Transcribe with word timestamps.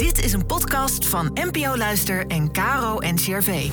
Dit 0.00 0.24
is 0.24 0.32
een 0.32 0.46
podcast 0.46 1.06
van 1.06 1.30
NPO 1.34 1.76
Luister 1.76 2.26
en 2.26 2.52
Caro 2.52 2.98
NCRV. 2.98 3.70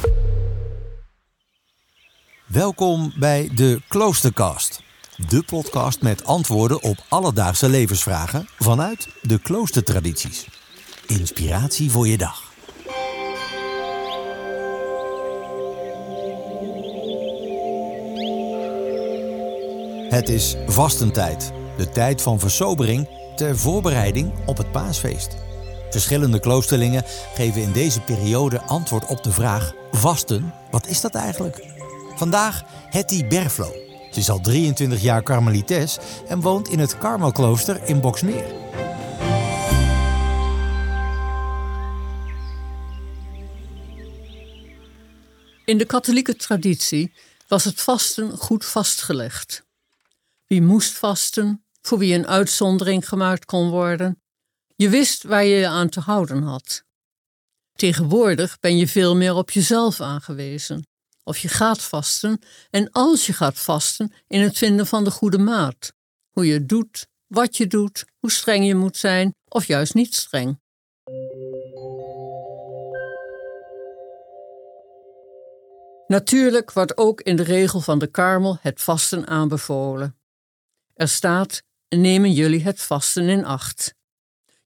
Welkom 2.46 3.14
bij 3.20 3.50
de 3.56 3.82
Kloostercast. 3.88 4.82
De 5.28 5.44
podcast 5.44 6.02
met 6.02 6.26
antwoorden 6.26 6.82
op 6.82 6.98
alledaagse 7.10 7.70
levensvragen 7.70 8.48
vanuit 8.60 9.08
de 9.22 9.40
kloostertradities. 9.40 10.48
Inspiratie 11.06 11.92
voor 11.92 12.08
je 12.08 12.18
dag. 12.18 12.44
Het 20.10 20.30
is 20.30 20.56
vastentijd, 20.66 21.52
de 21.78 21.90
tijd 21.90 22.22
van 22.22 22.40
versobering 22.40 23.10
ter 23.36 23.58
voorbereiding 23.58 24.34
op 24.46 24.58
het 24.58 24.72
paasfeest. 24.72 25.46
Verschillende 25.90 26.40
kloosterlingen 26.40 27.04
geven 27.36 27.62
in 27.62 27.72
deze 27.72 28.02
periode 28.02 28.62
antwoord 28.62 29.06
op 29.06 29.24
de 29.24 29.32
vraag: 29.32 29.74
vasten, 29.92 30.54
wat 30.72 30.88
is 30.88 31.02
dat 31.02 31.16
eigenlijk? 31.16 31.66
Vandaag 32.16 32.64
Hetty 32.90 33.28
Berflo. 33.28 33.72
Ze 34.12 34.20
is 34.20 34.30
al 34.30 34.40
23 34.40 35.02
jaar 35.02 35.24
karmelites 35.24 35.98
en 36.28 36.42
woont 36.42 36.70
in 36.70 36.80
het 36.80 36.98
Karmelklooster 36.98 37.84
in 37.84 38.02
Boksmeer. 38.02 38.46
In 45.66 45.78
de 45.78 45.86
katholieke 45.86 46.36
traditie 46.36 47.14
was 47.48 47.64
het 47.64 47.82
vasten 47.82 48.38
goed 48.38 48.66
vastgelegd. 48.66 49.66
Wie 50.46 50.62
moest 50.62 50.94
vasten, 50.94 51.64
voor 51.82 51.98
wie 51.98 52.14
een 52.14 52.28
uitzondering 52.28 53.08
gemaakt 53.08 53.46
kon 53.46 53.70
worden. 53.70 54.22
Je 54.80 54.90
wist 54.90 55.24
waar 55.24 55.44
je 55.44 55.56
je 55.56 55.68
aan 55.68 55.90
te 55.90 56.00
houden 56.00 56.44
had. 56.44 56.84
Tegenwoordig 57.74 58.60
ben 58.60 58.78
je 58.78 58.88
veel 58.88 59.16
meer 59.16 59.34
op 59.36 59.52
jezelf 59.52 60.02
aangewezen. 60.02 60.88
Of 61.24 61.38
je 61.38 61.48
gaat 61.48 61.82
vasten 61.82 62.42
en 62.70 62.92
als 62.92 63.26
je 63.26 63.34
gaat 63.34 63.60
vasten 63.60 64.14
in 64.28 64.42
het 64.42 64.58
vinden 64.58 64.88
van 64.88 65.04
de 65.04 65.12
goede 65.12 65.38
maat. 65.38 65.94
Hoe 66.30 66.46
je 66.46 66.54
het 66.54 66.70
doet, 66.70 67.08
wat 67.28 67.58
je 67.58 67.68
doet, 67.68 68.06
hoe 68.20 68.32
streng 68.32 68.66
je 68.66 68.76
moet 68.76 68.98
zijn 68.98 69.36
of 69.48 69.66
juist 69.66 69.94
niet 69.94 70.16
streng. 70.16 70.60
Natuurlijk 76.08 76.72
wordt 76.72 76.98
ook 76.98 77.22
in 77.22 77.36
de 77.36 77.44
regel 77.44 77.82
van 77.82 78.00
de 78.00 78.08
karmel 78.08 78.58
het 78.62 78.82
vasten 78.82 79.28
aanbevolen. 79.28 80.18
Er 80.94 81.08
staat: 81.08 81.64
nemen 81.90 82.32
jullie 82.32 82.64
het 82.64 82.82
vasten 82.82 83.30
in 83.30 83.46
acht. 83.46 83.97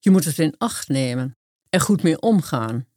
Je 0.04 0.10
moet 0.10 0.26
het 0.26 0.40
in 0.40 0.56
acht 0.58 0.88
nemen, 0.88 1.38
er 1.70 1.82
goed 1.82 2.04
mee 2.04 2.20
omgaan. 2.20 2.88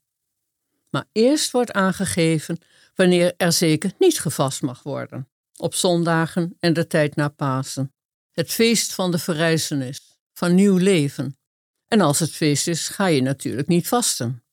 Maar 0.91 1.05
eerst 1.13 1.51
wordt 1.51 1.73
aangegeven 1.73 2.59
wanneer 2.95 3.35
er 3.37 3.53
zeker 3.53 3.93
niet 3.99 4.21
gevast 4.21 4.63
mag 4.63 4.83
worden, 4.83 5.29
op 5.57 5.75
zondagen 5.75 6.57
en 6.61 6.73
de 6.73 6.87
tijd 6.87 7.17
na 7.17 7.29
Pasen. 7.29 7.93
Het 8.33 8.51
feest 8.51 8.93
van 8.93 9.11
de 9.11 9.19
verrijzenis, 9.19 10.19
van 10.33 10.55
nieuw 10.55 10.77
leven. 10.77 11.39
En 11.87 12.01
als 12.01 12.19
het 12.19 12.31
feest 12.31 12.67
is, 12.67 12.89
ga 12.89 13.07
je 13.07 13.23
natuurlijk 13.23 13.69
niet 13.69 13.89
vasten. 13.89 14.45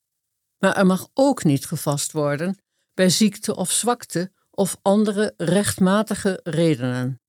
Maar 0.58 0.76
er 0.76 0.86
mag 0.86 1.08
ook 1.14 1.44
niet 1.44 1.66
gevast 1.66 2.12
worden 2.12 2.58
bij 2.94 3.08
ziekte 3.08 3.56
of 3.56 3.70
zwakte 3.70 4.32
of 4.50 4.76
andere 4.82 5.34
rechtmatige 5.36 6.40
redenen. 6.42 7.20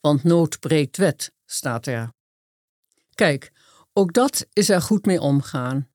Want 0.00 0.22
nood 0.22 0.60
breekt 0.60 0.96
wet, 0.96 1.32
staat 1.44 1.86
er. 1.86 2.12
Kijk, 3.14 3.52
ook 3.96 4.12
dat 4.12 4.46
is 4.52 4.68
er 4.68 4.82
goed 4.82 5.06
mee 5.06 5.20
omgaan. 5.20 5.88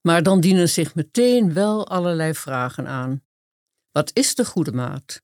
Maar 0.00 0.22
dan 0.22 0.40
dienen 0.40 0.68
zich 0.68 0.94
meteen 0.94 1.52
wel 1.52 1.88
allerlei 1.88 2.34
vragen 2.34 2.86
aan. 2.86 3.22
Wat 3.90 4.10
is 4.12 4.34
de 4.34 4.44
goede 4.44 4.72
maat? 4.72 5.22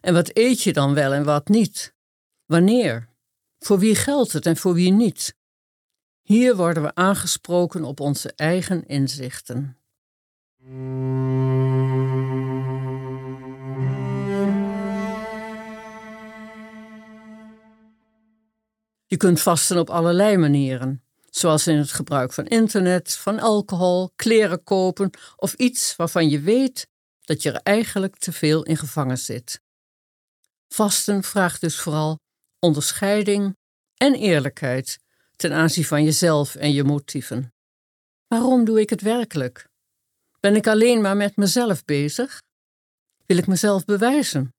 En 0.00 0.14
wat 0.14 0.30
eet 0.36 0.62
je 0.62 0.72
dan 0.72 0.94
wel 0.94 1.12
en 1.12 1.24
wat 1.24 1.48
niet? 1.48 1.94
Wanneer? 2.46 3.08
Voor 3.58 3.78
wie 3.78 3.94
geldt 3.94 4.32
het 4.32 4.46
en 4.46 4.56
voor 4.56 4.74
wie 4.74 4.92
niet? 4.92 5.36
Hier 6.22 6.56
worden 6.56 6.82
we 6.82 6.94
aangesproken 6.94 7.84
op 7.84 8.00
onze 8.00 8.32
eigen 8.36 8.86
inzichten. 8.86 9.76
Je 19.06 19.16
kunt 19.16 19.40
vasten 19.40 19.78
op 19.78 19.90
allerlei 19.90 20.36
manieren, 20.36 21.01
zoals 21.34 21.66
in 21.66 21.76
het 21.76 21.92
gebruik 21.92 22.32
van 22.32 22.46
internet, 22.46 23.14
van 23.14 23.38
alcohol, 23.38 24.12
kleren 24.16 24.62
kopen 24.62 25.10
of 25.36 25.54
iets 25.54 25.96
waarvan 25.96 26.28
je 26.28 26.40
weet 26.40 26.88
dat 27.20 27.42
je 27.42 27.50
er 27.50 27.60
eigenlijk 27.62 28.16
te 28.16 28.32
veel 28.32 28.62
in 28.62 28.76
gevangen 28.76 29.18
zit. 29.18 29.60
Vasten 30.68 31.22
vraagt 31.22 31.60
dus 31.60 31.80
vooral 31.80 32.18
onderscheiding 32.58 33.56
en 33.96 34.14
eerlijkheid 34.14 34.98
ten 35.36 35.52
aanzien 35.52 35.84
van 35.84 36.04
jezelf 36.04 36.54
en 36.54 36.72
je 36.72 36.84
motieven. 36.84 37.52
Waarom 38.26 38.64
doe 38.64 38.80
ik 38.80 38.90
het 38.90 39.00
werkelijk? 39.00 39.68
Ben 40.40 40.56
ik 40.56 40.66
alleen 40.66 41.00
maar 41.00 41.16
met 41.16 41.36
mezelf 41.36 41.84
bezig? 41.84 42.42
Wil 43.26 43.36
ik 43.36 43.46
mezelf 43.46 43.84
bewijzen? 43.84 44.54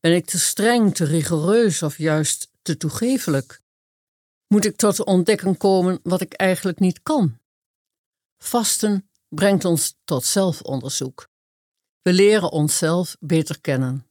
Ben 0.00 0.14
ik 0.14 0.26
te 0.26 0.38
streng, 0.38 0.94
te 0.94 1.04
rigoureus 1.04 1.82
of 1.82 1.98
juist 1.98 2.50
te 2.62 2.76
toegevelijk? 2.76 3.61
Moet 4.52 4.64
ik 4.64 4.76
tot 4.76 4.96
de 4.96 5.04
ontdekking 5.04 5.58
komen 5.58 6.00
wat 6.02 6.20
ik 6.20 6.32
eigenlijk 6.32 6.78
niet 6.78 7.02
kan? 7.02 7.38
Vasten 8.38 9.08
brengt 9.28 9.64
ons 9.64 9.96
tot 10.04 10.24
zelfonderzoek. 10.24 11.28
We 12.02 12.12
leren 12.12 12.50
onszelf 12.50 13.16
beter 13.20 13.60
kennen. 13.60 14.06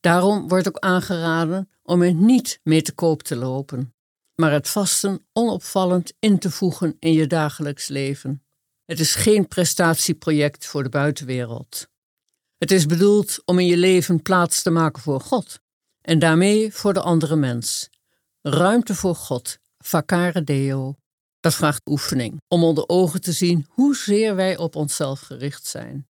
Daarom 0.00 0.48
wordt 0.48 0.68
ook 0.68 0.78
aangeraden 0.78 1.70
om 1.82 2.02
er 2.02 2.14
niet 2.14 2.60
mee 2.62 2.82
te 2.82 2.92
koop 2.92 3.22
te 3.22 3.36
lopen, 3.36 3.94
maar 4.34 4.52
het 4.52 4.68
vasten 4.68 5.26
onopvallend 5.32 6.12
in 6.18 6.38
te 6.38 6.50
voegen 6.50 6.96
in 6.98 7.12
je 7.12 7.26
dagelijks 7.26 7.88
leven. 7.88 8.44
Het 8.84 9.00
is 9.00 9.14
geen 9.14 9.48
prestatieproject 9.48 10.66
voor 10.66 10.82
de 10.82 10.88
buitenwereld. 10.88 11.88
Het 12.58 12.70
is 12.70 12.86
bedoeld 12.86 13.42
om 13.44 13.58
in 13.58 13.66
je 13.66 13.76
leven 13.76 14.22
plaats 14.22 14.62
te 14.62 14.70
maken 14.70 15.02
voor 15.02 15.20
God 15.20 15.60
en 16.00 16.18
daarmee 16.18 16.72
voor 16.72 16.92
de 16.92 17.00
andere 17.00 17.36
mens. 17.36 17.90
Ruimte 18.42 18.94
voor 18.94 19.14
God, 19.14 19.62
vacare 19.86 20.44
deo. 20.44 20.96
Dat 21.40 21.54
vraagt 21.54 21.80
oefening 21.84 22.40
om 22.48 22.64
onder 22.64 22.88
ogen 22.88 23.20
te 23.20 23.32
zien 23.32 23.66
hoezeer 23.68 24.36
wij 24.36 24.56
op 24.56 24.76
onszelf 24.76 25.20
gericht 25.20 25.66
zijn. 25.66 26.08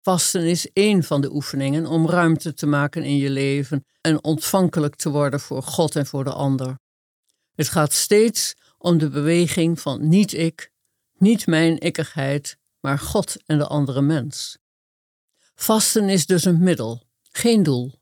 Vasten 0.00 0.46
is 0.46 0.70
één 0.72 1.02
van 1.02 1.20
de 1.20 1.34
oefeningen 1.34 1.86
om 1.86 2.08
ruimte 2.08 2.54
te 2.54 2.66
maken 2.66 3.02
in 3.02 3.16
je 3.16 3.30
leven 3.30 3.84
en 4.00 4.24
ontvankelijk 4.24 4.94
te 4.94 5.10
worden 5.10 5.40
voor 5.40 5.62
God 5.62 5.96
en 5.96 6.06
voor 6.06 6.24
de 6.24 6.32
ander. 6.32 6.78
Het 7.54 7.68
gaat 7.68 7.92
steeds 7.92 8.54
om 8.78 8.98
de 8.98 9.08
beweging 9.08 9.80
van 9.80 10.08
niet 10.08 10.32
ik, 10.32 10.70
niet 11.18 11.46
mijn 11.46 11.78
ikkigheid, 11.78 12.56
maar 12.80 12.98
God 12.98 13.36
en 13.46 13.58
de 13.58 13.66
andere 13.66 14.02
mens. 14.02 14.58
Vasten 15.56 16.08
is 16.08 16.26
dus 16.26 16.44
een 16.44 16.62
middel, 16.62 17.02
geen 17.30 17.62
doel. 17.62 17.92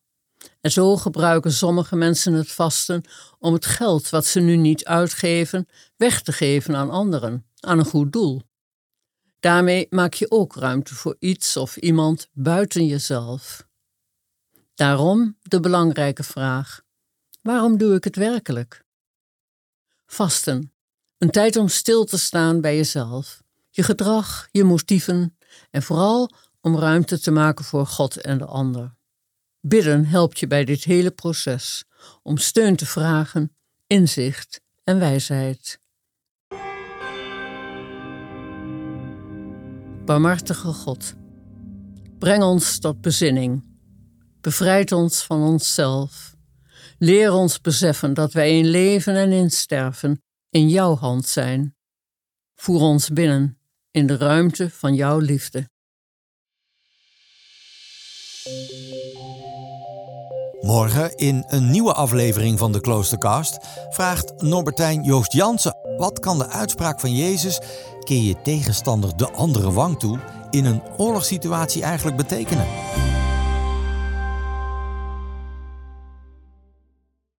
En 0.60 0.70
zo 0.70 0.96
gebruiken 0.96 1.52
sommige 1.52 1.96
mensen 1.96 2.32
het 2.32 2.52
vasten 2.52 3.04
om 3.38 3.52
het 3.52 3.66
geld 3.66 4.08
wat 4.08 4.26
ze 4.26 4.40
nu 4.40 4.56
niet 4.56 4.84
uitgeven 4.84 5.68
weg 5.96 6.22
te 6.22 6.32
geven 6.32 6.76
aan 6.76 6.90
anderen, 6.90 7.46
aan 7.60 7.78
een 7.78 7.84
goed 7.84 8.12
doel. 8.12 8.42
Daarmee 9.40 9.86
maak 9.90 10.14
je 10.14 10.30
ook 10.30 10.54
ruimte 10.54 10.94
voor 10.94 11.16
iets 11.18 11.56
of 11.56 11.76
iemand 11.76 12.28
buiten 12.32 12.86
jezelf. 12.86 13.66
Daarom 14.74 15.38
de 15.42 15.60
belangrijke 15.60 16.22
vraag: 16.22 16.82
waarom 17.42 17.78
doe 17.78 17.94
ik 17.94 18.04
het 18.04 18.16
werkelijk? 18.16 18.84
Vasten, 20.06 20.72
een 21.18 21.30
tijd 21.30 21.56
om 21.56 21.68
stil 21.68 22.04
te 22.04 22.18
staan 22.18 22.60
bij 22.60 22.76
jezelf, 22.76 23.42
je 23.70 23.82
gedrag, 23.82 24.48
je 24.50 24.64
motieven 24.64 25.36
en 25.70 25.82
vooral 25.82 26.30
om 26.64 26.78
ruimte 26.78 27.20
te 27.20 27.30
maken 27.30 27.64
voor 27.64 27.86
God 27.86 28.16
en 28.16 28.38
de 28.38 28.44
ander. 28.44 28.96
Bidden 29.60 30.04
helpt 30.04 30.38
je 30.38 30.46
bij 30.46 30.64
dit 30.64 30.84
hele 30.84 31.10
proces 31.10 31.84
om 32.22 32.36
steun 32.36 32.76
te 32.76 32.86
vragen, 32.86 33.56
inzicht 33.86 34.60
en 34.84 34.98
wijsheid. 34.98 35.80
Barmhartige 40.04 40.72
God, 40.72 41.14
breng 42.18 42.42
ons 42.42 42.78
tot 42.78 43.00
bezinning. 43.00 43.64
Bevrijd 44.40 44.92
ons 44.92 45.22
van 45.22 45.42
onszelf. 45.42 46.34
Leer 46.98 47.32
ons 47.32 47.60
beseffen 47.60 48.14
dat 48.14 48.32
wij 48.32 48.58
in 48.58 48.66
leven 48.66 49.16
en 49.16 49.32
in 49.32 49.50
sterven 49.50 50.22
in 50.50 50.68
jouw 50.68 50.96
hand 50.96 51.26
zijn. 51.26 51.76
Voer 52.54 52.80
ons 52.80 53.08
binnen 53.08 53.58
in 53.90 54.06
de 54.06 54.16
ruimte 54.16 54.70
van 54.70 54.94
jouw 54.94 55.18
liefde. 55.18 55.72
Morgen 60.60 61.16
in 61.16 61.44
een 61.46 61.70
nieuwe 61.70 61.92
aflevering 61.92 62.58
van 62.58 62.72
de 62.72 62.80
Kloostercast 62.80 63.58
vraagt 63.90 64.42
Norbertijn 64.42 65.02
Joost 65.02 65.32
Jansen: 65.32 65.76
wat 65.96 66.18
kan 66.18 66.38
de 66.38 66.48
uitspraak 66.48 67.00
van 67.00 67.14
Jezus 67.14 67.60
keer 68.00 68.22
je 68.22 68.42
tegenstander 68.42 69.16
de 69.16 69.30
andere 69.30 69.72
wang 69.72 69.98
toe 69.98 70.18
in 70.50 70.64
een 70.64 70.82
oorlogssituatie 70.96 71.82
eigenlijk 71.82 72.16
betekenen? 72.16 72.66